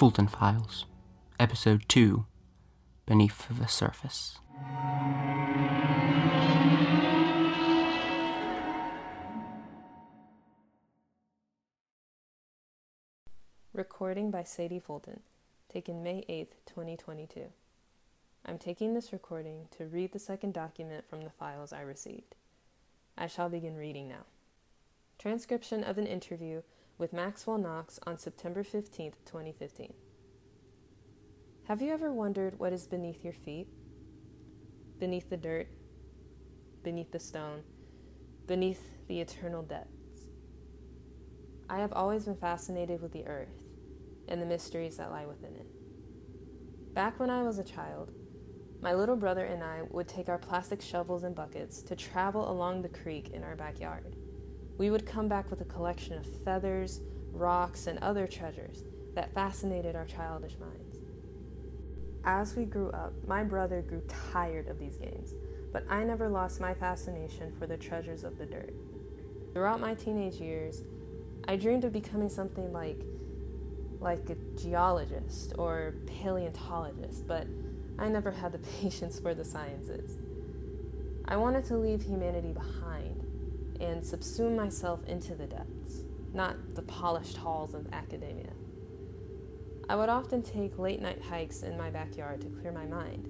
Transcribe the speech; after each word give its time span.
Fulton 0.00 0.28
Files, 0.28 0.86
Episode 1.38 1.84
2 1.86 2.24
Beneath 3.04 3.46
the 3.50 3.68
Surface. 3.68 4.38
Recording 13.74 14.30
by 14.30 14.42
Sadie 14.42 14.78
Fulton, 14.78 15.20
taken 15.70 16.02
May 16.02 16.24
8th, 16.30 16.64
2022. 16.64 17.42
I'm 18.46 18.56
taking 18.56 18.94
this 18.94 19.12
recording 19.12 19.68
to 19.76 19.84
read 19.84 20.12
the 20.12 20.18
second 20.18 20.54
document 20.54 21.04
from 21.10 21.20
the 21.20 21.28
files 21.28 21.74
I 21.74 21.82
received. 21.82 22.36
I 23.18 23.26
shall 23.26 23.50
begin 23.50 23.76
reading 23.76 24.08
now. 24.08 24.24
Transcription 25.18 25.84
of 25.84 25.98
an 25.98 26.06
interview 26.06 26.62
with 27.00 27.14
Maxwell 27.14 27.56
Knox 27.56 27.98
on 28.06 28.18
September 28.18 28.62
15th, 28.62 29.14
2015. 29.24 29.94
Have 31.66 31.80
you 31.80 31.94
ever 31.94 32.12
wondered 32.12 32.58
what 32.58 32.74
is 32.74 32.86
beneath 32.86 33.24
your 33.24 33.32
feet? 33.32 33.68
Beneath 34.98 35.30
the 35.30 35.38
dirt, 35.38 35.68
beneath 36.82 37.10
the 37.10 37.18
stone, 37.18 37.62
beneath 38.46 38.82
the 39.08 39.18
eternal 39.18 39.62
depths. 39.62 40.26
I 41.70 41.78
have 41.78 41.94
always 41.94 42.26
been 42.26 42.36
fascinated 42.36 43.00
with 43.00 43.12
the 43.12 43.26
earth 43.26 43.62
and 44.28 44.42
the 44.42 44.46
mysteries 44.46 44.98
that 44.98 45.10
lie 45.10 45.24
within 45.24 45.56
it. 45.56 46.94
Back 46.94 47.18
when 47.18 47.30
I 47.30 47.42
was 47.44 47.58
a 47.58 47.64
child, 47.64 48.12
my 48.82 48.92
little 48.92 49.16
brother 49.16 49.46
and 49.46 49.64
I 49.64 49.84
would 49.88 50.06
take 50.06 50.28
our 50.28 50.38
plastic 50.38 50.82
shovels 50.82 51.24
and 51.24 51.34
buckets 51.34 51.80
to 51.80 51.96
travel 51.96 52.50
along 52.50 52.82
the 52.82 52.90
creek 52.90 53.30
in 53.30 53.42
our 53.42 53.56
backyard. 53.56 54.16
We 54.80 54.90
would 54.90 55.04
come 55.04 55.28
back 55.28 55.50
with 55.50 55.60
a 55.60 55.66
collection 55.66 56.16
of 56.16 56.24
feathers, 56.42 57.02
rocks, 57.32 57.86
and 57.86 57.98
other 57.98 58.26
treasures 58.26 58.82
that 59.14 59.34
fascinated 59.34 59.94
our 59.94 60.06
childish 60.06 60.56
minds. 60.58 60.96
As 62.24 62.56
we 62.56 62.64
grew 62.64 62.88
up, 62.88 63.12
my 63.26 63.44
brother 63.44 63.82
grew 63.82 64.00
tired 64.32 64.68
of 64.68 64.78
these 64.78 64.96
games, 64.96 65.34
but 65.70 65.84
I 65.90 66.02
never 66.02 66.30
lost 66.30 66.62
my 66.62 66.72
fascination 66.72 67.52
for 67.58 67.66
the 67.66 67.76
treasures 67.76 68.24
of 68.24 68.38
the 68.38 68.46
dirt. 68.46 68.72
Throughout 69.52 69.80
my 69.80 69.92
teenage 69.92 70.36
years, 70.36 70.82
I 71.46 71.56
dreamed 71.56 71.84
of 71.84 71.92
becoming 71.92 72.30
something 72.30 72.72
like 72.72 73.02
like 74.00 74.30
a 74.30 74.36
geologist 74.58 75.52
or 75.58 75.92
paleontologist, 76.06 77.26
but 77.26 77.46
I 77.98 78.08
never 78.08 78.30
had 78.30 78.52
the 78.52 78.58
patience 78.80 79.20
for 79.20 79.34
the 79.34 79.44
sciences. 79.44 80.16
I 81.26 81.36
wanted 81.36 81.66
to 81.66 81.76
leave 81.76 82.00
humanity 82.00 82.52
behind 82.52 83.29
and 83.80 84.02
subsume 84.02 84.56
myself 84.56 85.04
into 85.06 85.34
the 85.34 85.46
depths, 85.46 86.02
not 86.32 86.56
the 86.74 86.82
polished 86.82 87.36
halls 87.36 87.74
of 87.74 87.92
academia. 87.92 88.52
I 89.88 89.96
would 89.96 90.08
often 90.08 90.42
take 90.42 90.78
late 90.78 91.00
night 91.00 91.20
hikes 91.20 91.62
in 91.62 91.76
my 91.76 91.90
backyard 91.90 92.40
to 92.42 92.48
clear 92.60 92.72
my 92.72 92.86
mind. 92.86 93.28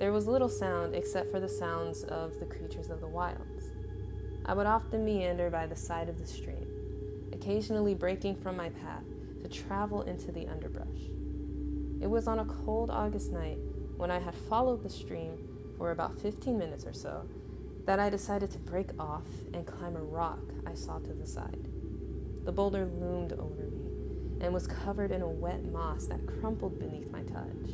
There 0.00 0.12
was 0.12 0.26
little 0.26 0.48
sound 0.48 0.94
except 0.94 1.30
for 1.30 1.40
the 1.40 1.48
sounds 1.48 2.02
of 2.04 2.38
the 2.40 2.46
creatures 2.46 2.90
of 2.90 3.00
the 3.00 3.06
wilds. 3.06 3.70
I 4.44 4.54
would 4.54 4.66
often 4.66 5.04
meander 5.04 5.50
by 5.50 5.66
the 5.66 5.76
side 5.76 6.08
of 6.08 6.18
the 6.18 6.26
stream, 6.26 6.66
occasionally 7.32 7.94
breaking 7.94 8.36
from 8.36 8.56
my 8.56 8.70
path 8.70 9.04
to 9.42 9.48
travel 9.48 10.02
into 10.02 10.32
the 10.32 10.46
underbrush. 10.48 11.10
It 12.00 12.08
was 12.08 12.28
on 12.28 12.40
a 12.40 12.44
cold 12.44 12.90
August 12.90 13.32
night 13.32 13.58
when 13.96 14.10
I 14.10 14.18
had 14.18 14.34
followed 14.34 14.82
the 14.82 14.90
stream 14.90 15.38
for 15.78 15.92
about 15.92 16.18
15 16.18 16.58
minutes 16.58 16.84
or 16.84 16.92
so 16.92 17.28
that 17.86 18.00
I 18.00 18.10
decided 18.10 18.50
to 18.50 18.58
break 18.58 18.90
off 19.00 19.26
and 19.54 19.64
climb 19.64 19.96
a 19.96 20.02
rock 20.02 20.40
I 20.66 20.74
saw 20.74 20.98
to 20.98 21.12
the 21.12 21.26
side. 21.26 21.68
The 22.44 22.52
boulder 22.52 22.84
loomed 22.84 23.32
over 23.32 23.62
me 23.62 24.40
and 24.40 24.52
was 24.52 24.66
covered 24.66 25.12
in 25.12 25.22
a 25.22 25.28
wet 25.28 25.64
moss 25.64 26.06
that 26.06 26.26
crumpled 26.26 26.78
beneath 26.78 27.10
my 27.10 27.22
touch. 27.22 27.70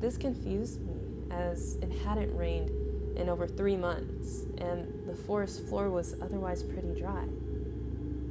This 0.00 0.16
confused 0.16 0.80
me 0.80 0.96
as 1.30 1.76
it 1.76 1.92
hadn't 2.04 2.34
rained 2.36 2.70
in 3.16 3.28
over 3.28 3.46
three 3.46 3.76
months 3.76 4.46
and 4.58 5.06
the 5.06 5.14
forest 5.14 5.66
floor 5.66 5.90
was 5.90 6.16
otherwise 6.22 6.62
pretty 6.62 6.98
dry. 6.98 7.24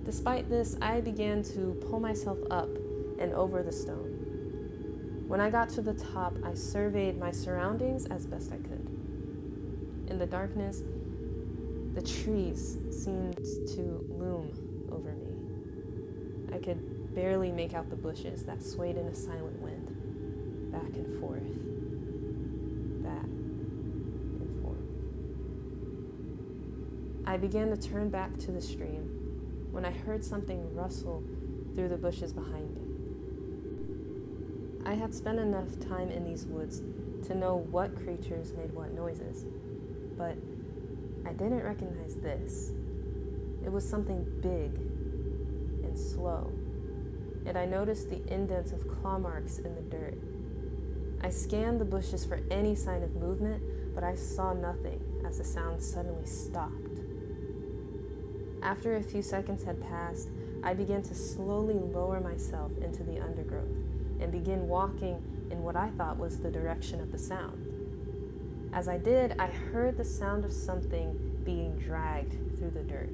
Despite 0.03 0.49
this, 0.49 0.75
I 0.81 1.01
began 1.01 1.43
to 1.43 1.79
pull 1.87 1.99
myself 1.99 2.39
up 2.49 2.69
and 3.19 3.31
over 3.33 3.61
the 3.61 3.71
stone. 3.71 5.25
When 5.27 5.39
I 5.39 5.51
got 5.51 5.69
to 5.69 5.81
the 5.81 5.93
top, 5.93 6.35
I 6.43 6.55
surveyed 6.55 7.19
my 7.19 7.29
surroundings 7.29 8.07
as 8.07 8.25
best 8.25 8.51
I 8.51 8.57
could. 8.57 8.88
The 10.19 10.27
darkness, 10.27 10.83
the 11.93 12.01
trees 12.01 12.77
seemed 12.91 13.37
to 13.37 14.05
loom 14.09 14.51
over 14.91 15.13
me. 15.13 15.31
I 16.53 16.59
could 16.59 17.15
barely 17.15 17.53
make 17.53 17.73
out 17.73 17.89
the 17.89 17.95
bushes 17.95 18.43
that 18.43 18.61
swayed 18.61 18.97
in 18.97 19.07
a 19.07 19.15
silent 19.15 19.61
wind, 19.61 19.87
back 20.73 20.93
and 20.93 21.19
forth, 21.21 21.41
back 23.01 23.23
and 23.23 24.61
forth. 24.61 24.75
I 27.25 27.37
began 27.37 27.69
to 27.69 27.77
turn 27.77 28.09
back 28.09 28.37
to 28.39 28.51
the 28.51 28.61
stream 28.61 29.69
when 29.71 29.85
I 29.85 29.91
heard 29.91 30.21
something 30.21 30.75
rustle 30.75 31.23
through 31.75 31.87
the 31.87 31.97
bushes 31.97 32.33
behind 32.33 32.75
me. 32.75 32.81
I 34.85 34.95
had 34.95 35.15
spent 35.15 35.39
enough 35.39 35.79
time 35.79 36.11
in 36.11 36.25
these 36.25 36.45
woods 36.45 36.81
to 37.25 37.35
know 37.35 37.65
what 37.71 37.95
creatures 38.03 38.51
made 38.51 38.73
what 38.73 38.91
noises, 38.93 39.45
but 40.19 40.35
I 41.25 41.31
didn't 41.31 41.63
recognize 41.63 42.15
this. 42.15 42.73
It 43.65 43.71
was 43.71 43.87
something 43.87 44.25
big 44.41 44.75
and 45.85 45.97
slow, 45.97 46.51
and 47.45 47.57
I 47.57 47.65
noticed 47.65 48.09
the 48.09 48.21
indents 48.31 48.73
of 48.73 48.85
claw 48.87 49.17
marks 49.17 49.59
in 49.59 49.73
the 49.75 49.81
dirt. 49.81 50.17
I 51.21 51.29
scanned 51.29 51.79
the 51.79 51.85
bushes 51.85 52.25
for 52.25 52.41
any 52.51 52.75
sign 52.75 53.01
of 53.01 53.15
movement, 53.15 53.63
but 53.95 54.03
I 54.03 54.15
saw 54.15 54.53
nothing 54.53 55.01
as 55.25 55.37
the 55.37 55.45
sound 55.45 55.81
suddenly 55.81 56.25
stopped. 56.25 56.99
After 58.61 58.97
a 58.97 59.03
few 59.03 59.21
seconds 59.21 59.63
had 59.63 59.81
passed, 59.81 60.29
I 60.63 60.73
began 60.73 61.01
to 61.03 61.15
slowly 61.15 61.75
lower 61.75 62.19
myself 62.19 62.77
into 62.81 63.03
the 63.03 63.21
undergrowth 63.21 63.71
and 64.19 64.33
begin 64.33 64.67
walking 64.67 65.23
in 65.49 65.63
what 65.63 65.77
I 65.77 65.89
thought 65.91 66.17
was 66.17 66.39
the 66.39 66.51
direction 66.51 66.99
of 66.99 67.13
the 67.13 67.17
sound. 67.17 67.78
As 68.71 68.87
I 68.87 68.97
did, 68.97 69.35
I 69.39 69.47
heard 69.47 69.97
the 69.97 70.03
sound 70.03 70.45
of 70.45 70.51
something 70.51 71.41
being 71.43 71.77
dragged 71.77 72.33
through 72.57 72.71
the 72.71 72.83
dirt. 72.83 73.09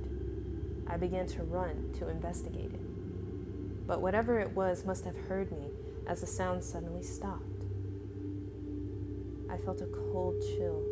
I 0.87 0.97
began 0.97 1.25
to 1.27 1.43
run 1.43 1.93
to 1.99 2.09
investigate 2.09 2.73
it. 2.73 3.87
But 3.87 4.01
whatever 4.01 4.39
it 4.39 4.51
was 4.51 4.85
must 4.85 5.05
have 5.05 5.15
heard 5.15 5.51
me 5.51 5.69
as 6.07 6.21
the 6.21 6.27
sound 6.27 6.63
suddenly 6.63 7.03
stopped. 7.03 7.63
I 9.49 9.57
felt 9.57 9.81
a 9.81 9.85
cold 9.85 10.35
chill 10.41 10.83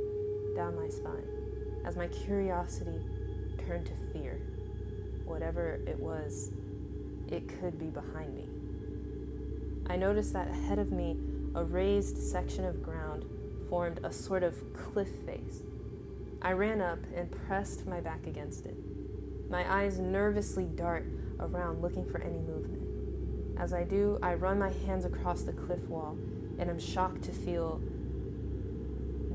down 0.55 0.75
my 0.75 0.87
spine 0.87 1.27
as 1.85 1.97
my 1.97 2.07
curiosity 2.07 3.01
turned 3.67 3.85
to 3.87 3.93
fear. 4.13 4.39
Whatever 5.25 5.79
it 5.85 5.99
was, 5.99 6.51
it 7.29 7.47
could 7.59 7.77
be 7.77 7.87
behind 7.87 8.33
me. 8.35 8.47
I 9.87 9.97
noticed 9.97 10.31
that 10.33 10.47
ahead 10.47 10.79
of 10.79 10.91
me, 10.91 11.17
a 11.55 11.63
raised 11.63 12.17
section 12.17 12.63
of 12.63 12.81
ground 12.81 13.25
formed 13.73 13.99
a 14.03 14.13
sort 14.13 14.43
of 14.43 14.71
cliff 14.75 15.09
face. 15.25 15.63
I 16.43 16.51
ran 16.51 16.79
up 16.79 16.99
and 17.15 17.31
pressed 17.47 17.87
my 17.87 18.01
back 18.01 18.27
against 18.27 18.67
it. 18.67 18.75
My 19.49 19.65
eyes 19.67 19.97
nervously 19.97 20.65
dart 20.65 21.07
around 21.39 21.81
looking 21.81 22.05
for 22.05 22.21
any 22.21 22.37
movement. 22.37 23.57
As 23.59 23.73
I 23.73 23.83
do, 23.83 24.19
I 24.21 24.35
run 24.35 24.59
my 24.59 24.71
hands 24.85 25.05
across 25.05 25.41
the 25.41 25.53
cliff 25.53 25.81
wall 25.89 26.15
and 26.59 26.69
am 26.69 26.77
shocked 26.77 27.23
to 27.23 27.31
feel 27.31 27.81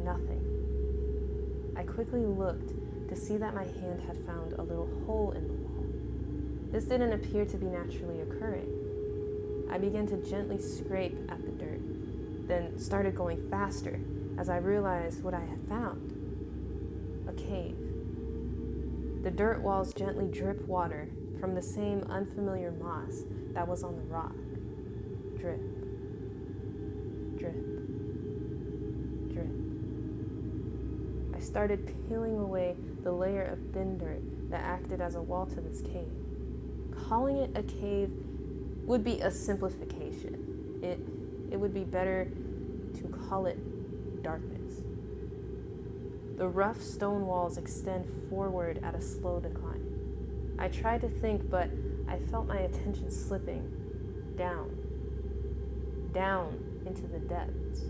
nothing. 0.04 1.74
I 1.76 1.82
quickly 1.82 2.24
looked 2.24 3.08
to 3.08 3.16
see 3.16 3.38
that 3.38 3.56
my 3.56 3.64
hand 3.64 4.02
had 4.06 4.24
found 4.24 4.52
a 4.52 4.62
little 4.62 4.88
hole 5.04 5.32
in 5.32 5.48
the 5.48 5.54
wall. 5.54 5.84
This 6.70 6.84
didn't 6.84 7.12
appear 7.12 7.44
to 7.44 7.56
be 7.56 7.66
naturally 7.66 8.20
occurring. 8.20 9.66
I 9.68 9.78
began 9.78 10.06
to 10.06 10.16
gently 10.18 10.58
scrape 10.60 11.28
at 11.28 11.44
the 11.44 11.50
dirt, 11.50 11.80
then 12.46 12.78
started 12.78 13.16
going 13.16 13.50
faster 13.50 13.98
as 14.38 14.48
I 14.48 14.58
realized 14.58 15.24
what 15.24 15.34
I 15.34 15.40
had 15.40 15.60
found 15.68 16.14
a 17.28 17.32
cave. 17.32 17.76
The 19.22 19.30
dirt 19.30 19.60
walls 19.60 19.92
gently 19.92 20.28
drip 20.28 20.64
water 20.66 21.08
from 21.40 21.54
the 21.54 21.62
same 21.62 22.04
unfamiliar 22.08 22.70
moss 22.70 23.24
that 23.52 23.66
was 23.66 23.82
on 23.82 23.96
the 23.96 24.02
rock. 24.02 24.34
Drip, 25.38 25.60
drip, 27.36 27.56
drip. 29.32 29.50
I 31.36 31.40
started 31.40 31.92
peeling 32.08 32.38
away 32.38 32.76
the 33.02 33.12
layer 33.12 33.44
of 33.44 33.58
thin 33.72 33.98
dirt 33.98 34.22
that 34.50 34.62
acted 34.62 35.00
as 35.00 35.16
a 35.16 35.20
wall 35.20 35.46
to 35.46 35.60
this 35.60 35.80
cave. 35.80 36.10
Calling 37.08 37.38
it 37.38 37.50
a 37.56 37.62
cave 37.64 38.10
would 38.84 39.02
be 39.02 39.20
a 39.20 39.30
simplification. 39.30 40.78
It, 40.82 41.00
it 41.52 41.56
would 41.56 41.74
be 41.74 41.84
better 41.84 42.30
to 42.94 43.08
call 43.08 43.46
it 43.46 43.58
darkness. 44.22 44.82
The 46.36 46.48
rough 46.48 46.80
stone 46.80 47.26
walls 47.26 47.58
extend 47.58 48.06
forward 48.30 48.80
at 48.84 48.94
a 48.94 49.00
slow 49.00 49.40
decline. 49.40 49.84
I 50.58 50.68
tried 50.68 51.00
to 51.02 51.08
think, 51.08 51.50
but 51.50 51.70
I 52.08 52.18
felt 52.18 52.46
my 52.46 52.58
attention 52.58 53.10
slipping 53.10 53.70
down, 54.36 54.76
down 56.12 56.82
into 56.86 57.02
the 57.02 57.18
depths. 57.18 57.84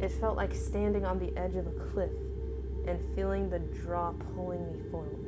It 0.00 0.10
felt 0.20 0.36
like 0.36 0.54
standing 0.54 1.04
on 1.04 1.18
the 1.18 1.36
edge 1.36 1.56
of 1.56 1.66
a 1.66 1.70
cliff 1.70 2.10
and 2.86 2.98
feeling 3.14 3.48
the 3.50 3.58
draw 3.58 4.12
pulling 4.34 4.66
me 4.66 4.90
forward. 4.90 5.18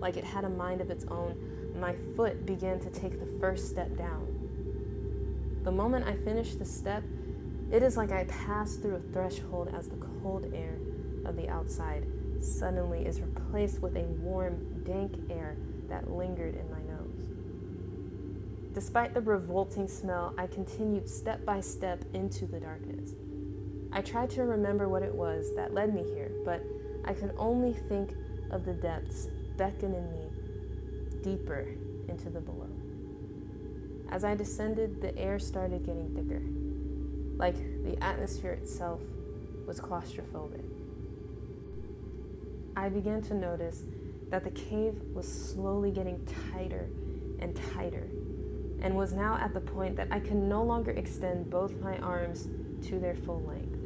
Like 0.00 0.16
it 0.16 0.24
had 0.24 0.44
a 0.44 0.48
mind 0.48 0.80
of 0.80 0.90
its 0.90 1.04
own, 1.06 1.36
my 1.78 1.94
foot 2.16 2.46
began 2.46 2.78
to 2.80 2.90
take 2.90 3.18
the 3.18 3.38
first 3.38 3.68
step 3.68 3.96
down. 3.96 4.26
The 5.62 5.72
moment 5.72 6.06
I 6.06 6.16
finished 6.16 6.58
the 6.58 6.64
step, 6.64 7.02
it 7.72 7.82
is 7.82 7.96
like 7.96 8.12
I 8.12 8.24
pass 8.24 8.76
through 8.76 8.96
a 8.96 9.12
threshold 9.12 9.72
as 9.76 9.88
the 9.88 9.96
cold 10.22 10.52
air 10.54 10.76
of 11.24 11.36
the 11.36 11.48
outside 11.48 12.06
suddenly 12.40 13.06
is 13.06 13.20
replaced 13.20 13.80
with 13.80 13.96
a 13.96 14.02
warm, 14.02 14.82
dank 14.84 15.30
air 15.30 15.56
that 15.88 16.10
lingered 16.10 16.56
in 16.56 16.70
my 16.70 16.80
nose. 16.82 17.30
Despite 18.74 19.14
the 19.14 19.20
revolting 19.20 19.88
smell, 19.88 20.34
I 20.38 20.46
continued 20.46 21.08
step 21.08 21.44
by 21.44 21.60
step 21.60 22.04
into 22.14 22.46
the 22.46 22.60
darkness. 22.60 23.12
I 23.92 24.00
tried 24.00 24.30
to 24.30 24.44
remember 24.44 24.88
what 24.88 25.02
it 25.02 25.14
was 25.14 25.54
that 25.56 25.74
led 25.74 25.94
me 25.94 26.04
here, 26.14 26.30
but 26.44 26.62
I 27.04 27.12
could 27.12 27.34
only 27.36 27.72
think 27.72 28.14
of 28.50 28.64
the 28.64 28.72
depths 28.72 29.28
beckoning 29.56 30.10
me 30.12 30.28
deeper 31.22 31.66
into 32.08 32.30
the 32.30 32.40
below. 32.40 32.68
As 34.10 34.24
I 34.24 34.34
descended, 34.34 35.00
the 35.02 35.16
air 35.18 35.38
started 35.38 35.84
getting 35.84 36.14
thicker, 36.14 36.42
like 37.40 37.56
the 37.84 38.00
atmosphere 38.04 38.52
itself 38.52 39.00
was 39.66 39.80
claustrophobic. 39.80 40.62
I 42.76 42.90
began 42.90 43.22
to 43.22 43.34
notice 43.34 43.82
that 44.28 44.44
the 44.44 44.50
cave 44.50 44.94
was 45.14 45.26
slowly 45.26 45.90
getting 45.90 46.24
tighter 46.52 46.88
and 47.40 47.58
tighter, 47.74 48.06
and 48.82 48.94
was 48.94 49.12
now 49.12 49.38
at 49.40 49.54
the 49.54 49.60
point 49.60 49.96
that 49.96 50.08
I 50.10 50.20
could 50.20 50.36
no 50.36 50.62
longer 50.62 50.90
extend 50.90 51.50
both 51.50 51.80
my 51.80 51.96
arms 51.98 52.48
to 52.88 53.00
their 53.00 53.14
full 53.14 53.42
length. 53.42 53.78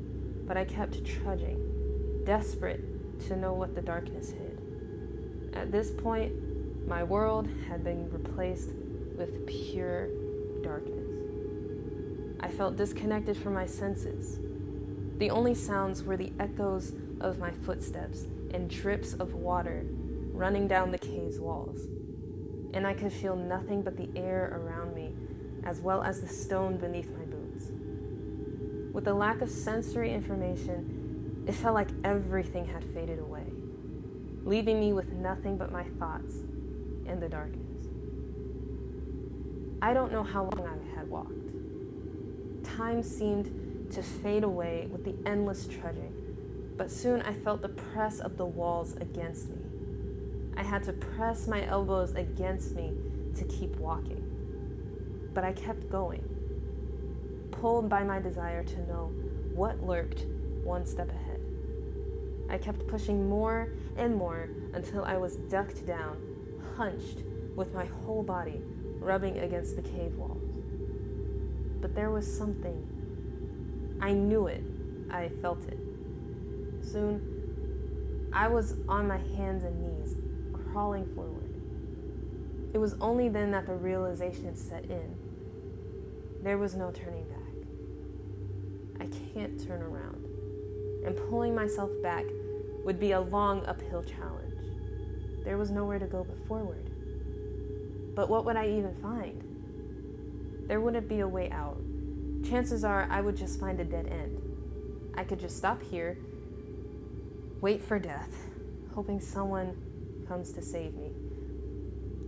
But 0.46 0.56
I 0.56 0.64
kept 0.64 1.04
trudging, 1.04 2.22
desperate 2.24 2.82
to 3.28 3.36
know 3.36 3.54
what 3.54 3.74
the 3.74 3.82
darkness 3.82 4.30
hid. 4.30 4.58
At 5.54 5.70
this 5.70 5.92
point, 5.92 6.32
my 6.88 7.04
world 7.04 7.48
had 7.68 7.84
been 7.84 8.10
replaced 8.10 8.70
with 9.16 9.46
pure 9.46 10.08
darkness. 10.62 11.03
I 12.44 12.48
felt 12.48 12.76
disconnected 12.76 13.38
from 13.38 13.54
my 13.54 13.64
senses. 13.64 14.38
The 15.16 15.30
only 15.30 15.54
sounds 15.54 16.02
were 16.02 16.18
the 16.18 16.30
echoes 16.38 16.92
of 17.22 17.38
my 17.38 17.50
footsteps 17.50 18.26
and 18.52 18.68
drips 18.68 19.14
of 19.14 19.32
water 19.32 19.86
running 20.30 20.68
down 20.68 20.90
the 20.90 20.98
cave's 20.98 21.40
walls. 21.40 21.86
And 22.74 22.86
I 22.86 22.92
could 22.92 23.14
feel 23.14 23.34
nothing 23.34 23.80
but 23.80 23.96
the 23.96 24.10
air 24.14 24.60
around 24.60 24.94
me, 24.94 25.14
as 25.64 25.80
well 25.80 26.02
as 26.02 26.20
the 26.20 26.28
stone 26.28 26.76
beneath 26.76 27.10
my 27.12 27.24
boots. 27.24 27.70
With 28.92 29.06
the 29.06 29.14
lack 29.14 29.40
of 29.40 29.48
sensory 29.48 30.12
information, 30.12 31.46
it 31.48 31.54
felt 31.54 31.74
like 31.74 31.88
everything 32.04 32.66
had 32.66 32.84
faded 32.92 33.20
away, 33.20 33.46
leaving 34.44 34.78
me 34.78 34.92
with 34.92 35.10
nothing 35.12 35.56
but 35.56 35.72
my 35.72 35.84
thoughts 35.98 36.34
and 37.06 37.22
the 37.22 37.28
darkness. 37.30 37.86
I 39.80 39.94
don't 39.94 40.12
know 40.12 40.22
how 40.22 40.42
long 40.42 40.68
I 40.68 40.98
had 40.98 41.08
walked. 41.08 41.43
Time 42.76 43.02
seemed 43.02 43.90
to 43.92 44.02
fade 44.02 44.44
away 44.44 44.88
with 44.90 45.04
the 45.04 45.14
endless 45.28 45.66
trudging 45.66 46.24
but 46.76 46.90
soon 46.90 47.22
I 47.22 47.32
felt 47.32 47.62
the 47.62 47.68
press 47.68 48.20
of 48.20 48.36
the 48.36 48.44
walls 48.44 48.96
against 48.96 49.48
me. 49.50 49.62
I 50.56 50.62
had 50.62 50.82
to 50.84 50.92
press 50.92 51.46
my 51.46 51.64
elbows 51.66 52.14
against 52.14 52.74
me 52.74 52.92
to 53.36 53.44
keep 53.44 53.76
walking. 53.76 54.22
But 55.32 55.44
I 55.44 55.52
kept 55.52 55.88
going, 55.88 56.22
pulled 57.50 57.88
by 57.88 58.02
my 58.04 58.20
desire 58.20 58.62
to 58.64 58.86
know 58.86 59.12
what 59.52 59.84
lurked 59.84 60.26
one 60.62 60.86
step 60.86 61.10
ahead. 61.10 61.40
I 62.48 62.58
kept 62.58 62.86
pushing 62.86 63.28
more 63.28 63.72
and 63.96 64.14
more 64.14 64.50
until 64.74 65.04
I 65.04 65.16
was 65.16 65.36
ducked 65.36 65.86
down, 65.86 66.18
hunched, 66.76 67.22
with 67.54 67.72
my 67.72 67.84
whole 67.84 68.22
body 68.22 68.60
rubbing 68.98 69.38
against 69.38 69.76
the 69.76 69.82
cave 69.82 70.16
walls. 70.16 70.43
There 71.94 72.10
was 72.10 72.26
something. 72.26 73.98
I 74.00 74.12
knew 74.12 74.48
it. 74.48 74.62
I 75.10 75.28
felt 75.28 75.64
it. 75.68 75.78
Soon, 76.82 78.30
I 78.32 78.48
was 78.48 78.74
on 78.88 79.06
my 79.06 79.18
hands 79.36 79.62
and 79.62 79.80
knees, 79.80 80.16
crawling 80.72 81.06
forward. 81.14 81.54
It 82.74 82.78
was 82.78 82.94
only 83.00 83.28
then 83.28 83.52
that 83.52 83.66
the 83.66 83.74
realization 83.74 84.56
set 84.56 84.84
in. 84.86 85.14
There 86.42 86.58
was 86.58 86.74
no 86.74 86.90
turning 86.90 87.24
back. 87.24 87.38
I 89.00 89.06
can't 89.32 89.64
turn 89.64 89.80
around. 89.80 90.24
And 91.06 91.16
pulling 91.30 91.54
myself 91.54 91.90
back 92.02 92.24
would 92.84 92.98
be 92.98 93.12
a 93.12 93.20
long 93.20 93.64
uphill 93.66 94.02
challenge. 94.02 94.58
There 95.44 95.56
was 95.56 95.70
nowhere 95.70 96.00
to 96.00 96.06
go 96.06 96.24
but 96.24 96.38
forward. 96.48 96.90
But 98.16 98.28
what 98.28 98.44
would 98.44 98.56
I 98.56 98.66
even 98.66 98.94
find? 98.96 99.53
There 100.66 100.80
wouldn't 100.80 101.08
be 101.08 101.20
a 101.20 101.28
way 101.28 101.50
out. 101.50 101.78
Chances 102.48 102.84
are 102.84 103.06
I 103.10 103.20
would 103.20 103.36
just 103.36 103.60
find 103.60 103.80
a 103.80 103.84
dead 103.84 104.06
end. 104.06 104.40
I 105.16 105.24
could 105.24 105.40
just 105.40 105.56
stop 105.56 105.82
here 105.82 106.18
wait 107.64 107.82
for 107.82 107.98
death, 107.98 108.28
hoping 108.94 109.18
someone 109.18 109.74
comes 110.28 110.52
to 110.52 110.60
save 110.60 110.94
me. 110.96 111.10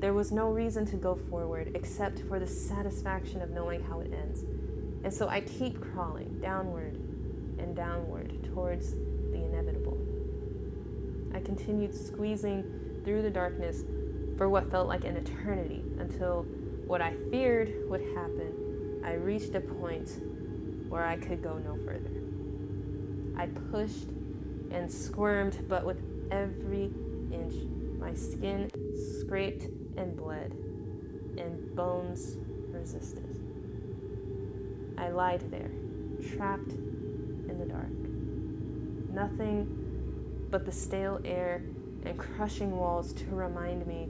There 0.00 0.14
was 0.14 0.32
no 0.32 0.48
reason 0.48 0.86
to 0.86 0.96
go 0.96 1.14
forward 1.14 1.72
except 1.74 2.20
for 2.20 2.38
the 2.38 2.46
satisfaction 2.46 3.42
of 3.42 3.50
knowing 3.50 3.82
how 3.82 4.00
it 4.00 4.14
ends. 4.14 4.44
And 5.04 5.12
so 5.12 5.28
I 5.28 5.42
keep 5.42 5.78
crawling 5.92 6.38
downward 6.40 6.94
and 7.58 7.76
downward 7.76 8.48
towards 8.54 8.92
the 8.92 9.44
inevitable. 9.44 9.98
I 11.34 11.40
continued 11.40 11.94
squeezing 11.94 13.02
through 13.04 13.20
the 13.20 13.30
darkness 13.30 13.84
for 14.38 14.48
what 14.48 14.70
felt 14.70 14.88
like 14.88 15.04
an 15.04 15.18
eternity 15.18 15.84
until 15.98 16.46
what 16.86 17.02
I 17.02 17.14
feared 17.30 17.88
would 17.88 18.00
happen. 18.00 19.02
I 19.04 19.14
reached 19.14 19.54
a 19.54 19.60
point 19.60 20.08
where 20.88 21.04
I 21.04 21.16
could 21.16 21.42
go 21.42 21.58
no 21.58 21.76
further. 21.84 22.10
I 23.36 23.46
pushed 23.70 24.08
and 24.70 24.90
squirmed, 24.90 25.64
but 25.68 25.84
with 25.84 26.00
every 26.30 26.90
inch 27.32 27.54
my 27.98 28.14
skin 28.14 28.70
scraped 29.20 29.64
and 29.96 30.16
bled, 30.16 30.52
and 31.38 31.74
bones 31.74 32.36
resisted. 32.70 33.24
I 34.96 35.08
lied 35.08 35.50
there, 35.50 35.70
trapped 36.36 36.70
in 36.70 37.58
the 37.58 37.64
dark. 37.64 37.90
Nothing 39.12 40.46
but 40.50 40.64
the 40.64 40.72
stale 40.72 41.20
air 41.24 41.62
and 42.04 42.16
crushing 42.16 42.76
walls 42.76 43.12
to 43.14 43.26
remind 43.30 43.86
me 43.86 44.08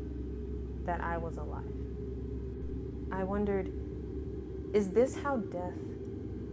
that 0.84 1.00
I 1.00 1.16
was 1.16 1.38
alive. 1.38 1.55
I 3.16 3.24
wondered, 3.24 3.72
is 4.74 4.90
this 4.90 5.16
how 5.16 5.38
death 5.38 5.78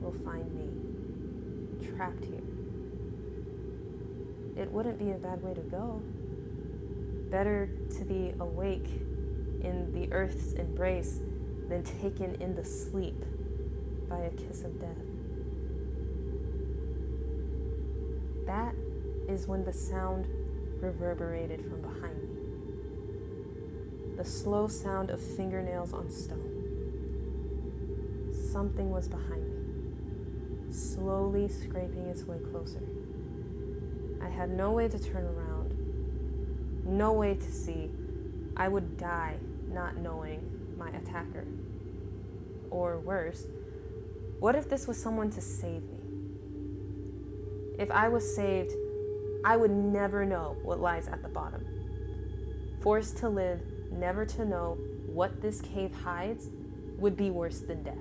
will 0.02 0.16
find 0.24 0.52
me? 0.54 1.88
Trapped 1.96 2.26
here 2.26 2.44
it 4.58 4.72
wouldn't 4.72 5.00
be 5.00 5.12
a 5.12 5.16
bad 5.16 5.42
way 5.42 5.54
to 5.54 5.62
go. 5.62 6.02
Better 7.30 7.70
to 7.98 8.06
be 8.06 8.34
awake 8.40 8.88
in 9.64 9.92
the 9.94 10.12
earth's 10.14 10.54
embrace 10.54 11.20
than 11.70 11.84
taken 11.84 12.36
in 12.36 12.56
the 12.56 12.64
sleep 12.64 13.26
by 14.08 14.20
a 14.20 14.30
kiss 14.32 14.64
of 14.64 14.80
death. 14.80 14.90
That 18.46 18.76
is 19.28 19.48
when 19.48 19.64
the 19.64 19.74
sound 19.74 20.28
reverberated 20.82 21.62
from 21.62 21.82
behind. 21.82 22.13
The 24.24 24.30
slow 24.30 24.68
sound 24.70 25.10
of 25.10 25.20
fingernails 25.20 25.92
on 25.92 26.10
stone. 26.10 26.64
Something 28.54 28.90
was 28.90 29.10
behind 29.10 29.44
me, 29.44 30.72
slowly 30.72 31.50
scraping 31.50 32.06
its 32.06 32.24
way 32.24 32.38
closer. 32.50 32.80
I 34.22 34.30
had 34.30 34.50
no 34.50 34.72
way 34.72 34.88
to 34.88 34.98
turn 34.98 35.26
around, 35.26 36.86
no 36.86 37.12
way 37.12 37.36
to 37.36 37.52
see. 37.52 37.92
I 38.56 38.70
would 38.70 38.96
die 38.96 39.36
not 39.68 39.98
knowing 39.98 40.74
my 40.78 40.88
attacker. 40.92 41.46
Or 42.70 43.02
worse, 43.02 43.46
what 44.40 44.56
if 44.56 44.70
this 44.70 44.88
was 44.88 44.96
someone 44.96 45.32
to 45.32 45.42
save 45.42 45.84
me? 45.84 46.00
If 47.78 47.92
I 47.92 48.08
was 48.08 48.34
saved, 48.34 48.72
I 49.44 49.58
would 49.58 49.72
never 49.72 50.24
know 50.24 50.56
what 50.64 50.80
lies 50.80 51.10
at 51.10 51.24
the 51.24 51.28
bottom. 51.28 51.66
Forced 52.82 53.18
to 53.18 53.28
live, 53.28 53.60
never 53.94 54.26
to 54.26 54.46
know 54.46 54.78
what 55.06 55.42
this 55.42 55.62
cave 55.62 55.94
hides, 56.04 56.50
would 56.98 57.18
be 57.18 57.30
worse 57.30 57.60
than 57.60 57.84
death. 57.84 57.98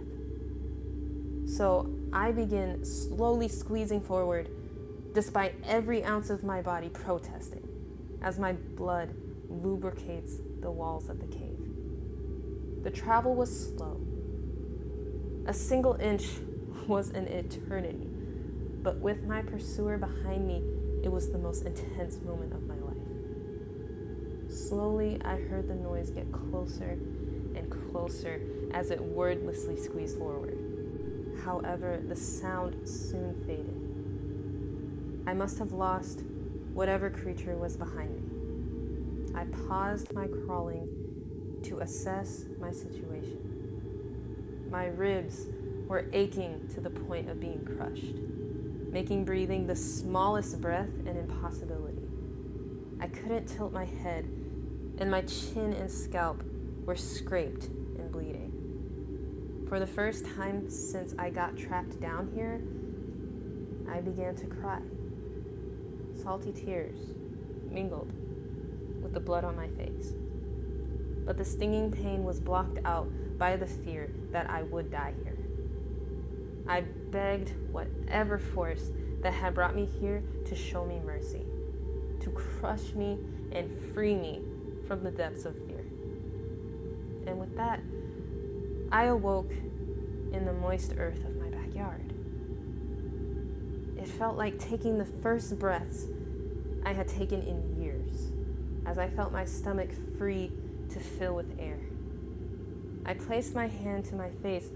So 1.56 1.90
I 2.12 2.32
begin 2.32 2.84
slowly 2.84 3.48
squeezing 3.48 4.00
forward 4.00 4.48
despite 5.12 5.54
every 5.66 6.04
ounce 6.04 6.30
of 6.30 6.44
my 6.44 6.62
body 6.62 6.88
protesting 6.88 7.68
as 8.22 8.38
my 8.38 8.52
blood 8.52 9.14
lubricates 9.48 10.36
the 10.60 10.70
walls 10.70 11.08
of 11.08 11.20
the 11.20 11.26
cave. 11.26 11.58
The 12.82 12.90
travel 12.90 13.34
was 13.34 13.68
slow, 13.68 14.00
A 15.46 15.52
single 15.52 15.94
inch 15.94 16.26
was 16.86 17.10
an 17.10 17.26
eternity, 17.26 18.08
but 18.82 18.98
with 18.98 19.24
my 19.24 19.42
pursuer 19.42 19.98
behind 19.98 20.46
me, 20.46 20.62
it 21.02 21.10
was 21.10 21.30
the 21.30 21.38
most 21.38 21.64
intense 21.64 22.20
moment 22.20 22.52
of 22.52 22.62
my 22.66 22.76
life. 22.76 22.96
Slowly, 24.52 25.18
I 25.24 25.36
heard 25.36 25.66
the 25.66 25.74
noise 25.74 26.10
get 26.10 26.30
closer 26.30 26.98
and 27.54 27.70
closer 27.90 28.38
as 28.74 28.90
it 28.90 29.00
wordlessly 29.00 29.78
squeezed 29.78 30.18
forward. 30.18 30.58
However, 31.42 32.02
the 32.06 32.14
sound 32.14 32.86
soon 32.86 33.34
faded. 33.46 33.78
I 35.26 35.32
must 35.32 35.58
have 35.58 35.72
lost 35.72 36.22
whatever 36.74 37.08
creature 37.08 37.56
was 37.56 37.78
behind 37.78 38.10
me. 38.10 39.32
I 39.34 39.44
paused 39.66 40.12
my 40.12 40.26
crawling 40.26 40.86
to 41.62 41.78
assess 41.78 42.44
my 42.60 42.72
situation. 42.72 44.68
My 44.70 44.88
ribs 44.88 45.46
were 45.88 46.10
aching 46.12 46.68
to 46.74 46.80
the 46.82 46.90
point 46.90 47.30
of 47.30 47.40
being 47.40 47.66
crushed, 47.76 48.16
making 48.92 49.24
breathing 49.24 49.66
the 49.66 49.76
smallest 49.76 50.60
breath 50.60 50.90
an 51.06 51.16
impossibility. 51.16 52.02
I 53.00 53.06
couldn't 53.08 53.46
tilt 53.46 53.72
my 53.72 53.84
head, 53.84 54.28
and 55.02 55.10
my 55.10 55.22
chin 55.22 55.72
and 55.72 55.90
scalp 55.90 56.44
were 56.84 56.94
scraped 56.94 57.64
and 57.98 58.12
bleeding. 58.12 59.66
For 59.68 59.80
the 59.80 59.86
first 59.86 60.24
time 60.24 60.70
since 60.70 61.12
I 61.18 61.28
got 61.28 61.56
trapped 61.56 62.00
down 62.00 62.30
here, 62.36 62.62
I 63.92 64.00
began 64.00 64.36
to 64.36 64.46
cry. 64.46 64.78
Salty 66.22 66.52
tears 66.52 66.96
mingled 67.68 68.12
with 69.02 69.12
the 69.12 69.18
blood 69.18 69.42
on 69.42 69.56
my 69.56 69.66
face. 69.70 70.12
But 71.26 71.36
the 71.36 71.44
stinging 71.44 71.90
pain 71.90 72.22
was 72.22 72.38
blocked 72.38 72.78
out 72.84 73.10
by 73.38 73.56
the 73.56 73.66
fear 73.66 74.08
that 74.30 74.48
I 74.48 74.62
would 74.62 74.92
die 74.92 75.14
here. 75.24 75.38
I 76.68 76.82
begged 77.10 77.52
whatever 77.72 78.38
force 78.38 78.92
that 79.22 79.32
had 79.32 79.54
brought 79.54 79.74
me 79.74 79.84
here 79.84 80.22
to 80.46 80.54
show 80.54 80.86
me 80.86 81.00
mercy, 81.04 81.44
to 82.20 82.30
crush 82.30 82.92
me 82.94 83.18
and 83.50 83.68
free 83.92 84.14
me 84.14 84.42
from 84.92 85.04
the 85.04 85.10
depths 85.10 85.46
of 85.46 85.54
fear. 85.66 85.86
And 87.26 87.40
with 87.40 87.56
that, 87.56 87.80
I 88.90 89.04
awoke 89.04 89.50
in 89.50 90.44
the 90.44 90.52
moist 90.52 90.92
earth 90.98 91.24
of 91.24 91.34
my 91.36 91.48
backyard. 91.48 92.12
It 93.96 94.06
felt 94.06 94.36
like 94.36 94.58
taking 94.58 94.98
the 94.98 95.06
first 95.06 95.58
breaths 95.58 96.08
I 96.84 96.92
had 96.92 97.08
taken 97.08 97.40
in 97.40 97.82
years, 97.82 98.32
as 98.84 98.98
I 98.98 99.08
felt 99.08 99.32
my 99.32 99.46
stomach 99.46 99.88
free 100.18 100.52
to 100.90 101.00
fill 101.00 101.36
with 101.36 101.58
air. 101.58 101.80
I 103.06 103.14
placed 103.14 103.54
my 103.54 103.68
hand 103.68 104.04
to 104.06 104.14
my 104.14 104.28
face, 104.42 104.68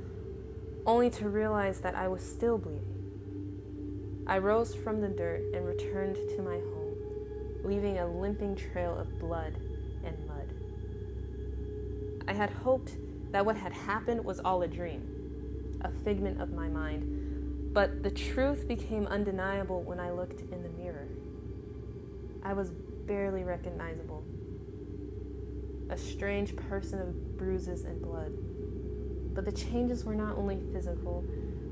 only 0.87 1.11
to 1.11 1.29
realize 1.29 1.81
that 1.81 1.95
I 1.95 2.09
was 2.09 2.23
still 2.23 2.57
bleeding. 2.57 4.25
I 4.27 4.39
rose 4.39 4.75
from 4.75 5.03
the 5.03 5.09
dirt 5.09 5.43
and 5.53 5.67
returned 5.67 6.17
to 6.17 6.43
my 6.43 6.55
home, 6.55 6.97
leaving 7.65 7.99
a 7.99 8.07
limping 8.07 8.57
trail 8.57 8.97
of 8.99 9.19
blood 9.19 9.53
had 12.37 12.51
hoped 12.51 12.97
that 13.33 13.45
what 13.45 13.57
had 13.57 13.73
happened 13.73 14.25
was 14.25 14.39
all 14.41 14.63
a 14.63 14.69
dream, 14.69 15.79
a 15.83 15.91
figment 15.91 16.41
of 16.41 16.53
my 16.53 16.69
mind, 16.69 17.73
but 17.75 18.03
the 18.03 18.11
truth 18.11 18.69
became 18.69 19.07
undeniable 19.07 19.83
when 19.83 19.99
I 19.99 20.11
looked 20.11 20.41
in 20.53 20.63
the 20.63 20.69
mirror. 20.71 21.09
I 22.43 22.53
was 22.53 22.71
barely 22.71 23.45
recognizable, 23.45 24.25
a 25.91 25.97
strange 25.97 26.55
person 26.57 27.01
of 27.01 27.37
bruises 27.37 27.85
and 27.85 28.01
blood. 28.01 28.33
But 29.35 29.45
the 29.45 29.53
changes 29.53 30.05
were 30.05 30.15
not 30.15 30.37
only 30.37 30.59
physical, 30.73 31.25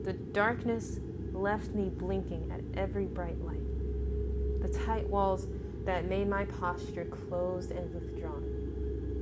the 0.03 0.13
darkness 0.13 0.99
left 1.33 1.75
me 1.75 1.89
blinking 1.89 2.51
at 2.53 2.61
every 2.79 3.07
bright 3.07 3.41
light. 3.43 4.63
The 4.63 4.69
tight 4.85 5.09
walls 5.09 5.47
that 5.85 6.07
made 6.07 6.29
my 6.29 6.45
posture 6.45 7.07
closed 7.07 7.71
and 7.71 7.95
withdrawn. 7.95 8.44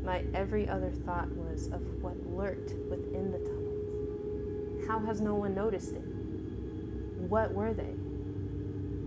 My 0.05 0.25
every 0.35 0.69
other 0.69 0.91
thought 0.91 1.29
was 1.31 1.67
of 1.69 1.81
what 2.03 2.17
lurked 2.27 2.75
within 2.91 3.31
the 3.31 3.39
tunnels. 3.39 4.87
How 4.89 4.99
has 5.01 5.21
no 5.21 5.35
one 5.35 5.55
noticed 5.55 5.93
it? 5.93 6.03
What 7.29 7.53
were 7.53 7.73
they? 7.73 7.95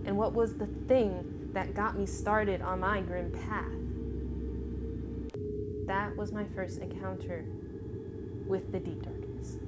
And 0.06 0.16
what 0.16 0.32
was 0.32 0.54
the 0.54 0.66
thing 0.88 1.50
that 1.52 1.74
got 1.74 1.98
me 1.98 2.06
started 2.06 2.62
on 2.62 2.80
my 2.80 3.00
grim 3.02 3.30
path? 3.30 3.72
That 5.86 6.16
was 6.16 6.32
my 6.32 6.44
first 6.54 6.78
encounter 6.78 7.44
with 8.46 8.72
the 8.72 8.80
deep 8.80 9.02
darkness. 9.02 9.58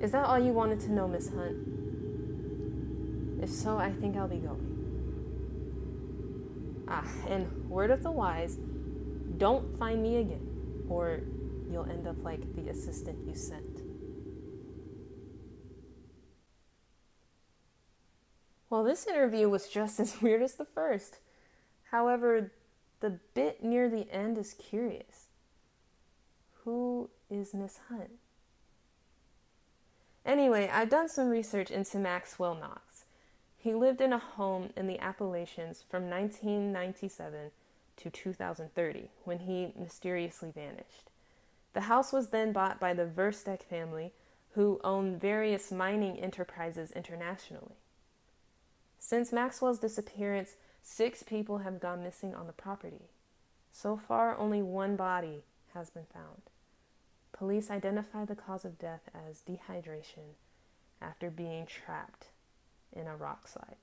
Is 0.00 0.12
that 0.12 0.24
all 0.24 0.38
you 0.38 0.52
wanted 0.52 0.80
to 0.80 0.92
know, 0.92 1.08
Miss 1.08 1.30
Hunt? 1.30 1.56
If 3.42 3.50
so, 3.50 3.76
I 3.76 3.92
think 3.92 4.16
I'll 4.16 4.28
be 4.28 4.36
going. 4.36 4.72
Ah, 6.88 7.06
and 7.28 7.68
word 7.68 7.90
of 7.90 8.02
the 8.02 8.10
wise, 8.10 8.58
don't 9.38 9.78
find 9.78 10.02
me 10.02 10.16
again, 10.16 10.84
or 10.88 11.20
you'll 11.70 11.88
end 11.88 12.06
up 12.06 12.22
like 12.22 12.54
the 12.54 12.68
assistant 12.68 13.18
you 13.26 13.34
sent. 13.34 13.82
Well, 18.68 18.84
this 18.84 19.06
interview 19.06 19.48
was 19.48 19.68
just 19.68 20.00
as 20.00 20.20
weird 20.20 20.42
as 20.42 20.54
the 20.54 20.64
first. 20.64 21.18
However, 21.90 22.52
the 23.00 23.18
bit 23.34 23.62
near 23.62 23.88
the 23.88 24.10
end 24.10 24.38
is 24.38 24.54
curious. 24.54 25.26
Who 26.64 27.10
is 27.30 27.54
Miss 27.54 27.78
Hunt? 27.88 28.10
Anyway, 30.24 30.68
I've 30.72 30.90
done 30.90 31.08
some 31.08 31.28
research 31.28 31.70
into 31.70 31.98
Maxwell 31.98 32.56
Knox. 32.56 33.04
He 33.56 33.72
lived 33.74 34.00
in 34.00 34.12
a 34.12 34.18
home 34.18 34.70
in 34.76 34.88
the 34.88 34.98
Appalachians 34.98 35.84
from 35.88 36.10
1997 36.10 37.52
to 37.96 38.10
2030 38.10 39.08
when 39.24 39.40
he 39.40 39.72
mysteriously 39.78 40.50
vanished. 40.50 41.10
The 41.72 41.82
house 41.82 42.12
was 42.12 42.28
then 42.28 42.52
bought 42.52 42.80
by 42.80 42.94
the 42.94 43.04
Versteck 43.04 43.62
family, 43.62 44.12
who 44.52 44.80
own 44.82 45.18
various 45.18 45.70
mining 45.70 46.18
enterprises 46.18 46.90
internationally. 46.92 47.76
Since 48.98 49.32
Maxwell's 49.32 49.78
disappearance, 49.78 50.56
six 50.82 51.22
people 51.22 51.58
have 51.58 51.80
gone 51.80 52.02
missing 52.02 52.34
on 52.34 52.46
the 52.46 52.52
property. 52.52 53.10
So 53.72 53.96
far, 53.96 54.36
only 54.36 54.62
one 54.62 54.96
body 54.96 55.44
has 55.74 55.90
been 55.90 56.06
found. 56.12 56.42
Police 57.32 57.70
identify 57.70 58.24
the 58.24 58.34
cause 58.34 58.64
of 58.64 58.78
death 58.78 59.10
as 59.14 59.42
dehydration 59.42 60.36
after 61.02 61.30
being 61.30 61.66
trapped 61.66 62.28
in 62.92 63.06
a 63.06 63.16
rock 63.16 63.46
slide. 63.46 63.76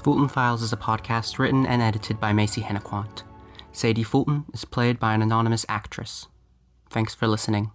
Fulton 0.00 0.28
Files 0.28 0.62
is 0.62 0.72
a 0.72 0.78
podcast 0.78 1.38
written 1.38 1.66
and 1.66 1.82
edited 1.82 2.18
by 2.18 2.32
Masie 2.32 2.62
Hennequant. 2.62 3.22
Sadie 3.70 4.02
Fulton 4.02 4.46
is 4.54 4.64
played 4.64 4.98
by 4.98 5.12
an 5.14 5.20
anonymous 5.20 5.66
actress. 5.68 6.26
Thanks 6.88 7.14
for 7.14 7.26
listening. 7.26 7.70